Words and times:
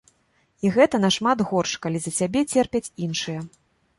І 0.67 0.71
гэта 0.77 0.99
нашмат 1.01 1.43
горш, 1.51 1.75
калі 1.85 2.01
за 2.05 2.11
цябе 2.21 2.43
церпяць 2.53 2.93
іншыя. 3.09 3.47